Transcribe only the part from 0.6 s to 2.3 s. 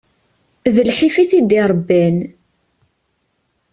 D lḥif i t-id-irebban.